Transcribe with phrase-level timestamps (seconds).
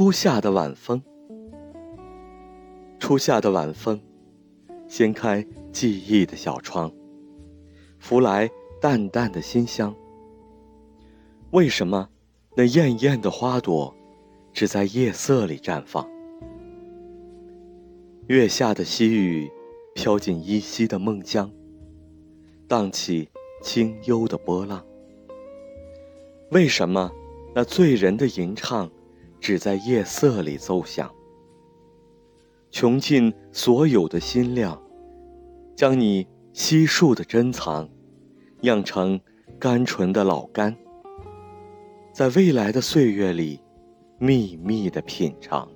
[0.00, 1.02] 初夏的晚风，
[2.98, 4.00] 初夏的晚风，
[4.88, 6.90] 掀开记忆的小窗，
[7.98, 8.50] 拂来
[8.80, 9.94] 淡淡的馨香。
[11.50, 12.08] 为什么
[12.56, 13.94] 那艳艳的花朵
[14.54, 16.08] 只在夜色里绽放？
[18.28, 19.50] 月下的细雨
[19.94, 21.52] 飘进依稀的梦乡，
[22.66, 23.28] 荡起
[23.60, 24.82] 清幽的波浪。
[26.52, 27.12] 为什么
[27.54, 28.90] 那醉人的吟唱
[29.40, 31.10] 只在夜色里奏响？
[32.70, 34.80] 穷尽所有的心量，
[35.74, 37.88] 将你悉数的珍藏，
[38.60, 39.20] 酿成
[39.58, 40.76] 甘醇的老干。
[42.12, 43.60] 在未来的岁月里，
[44.18, 45.68] 秘密的品尝。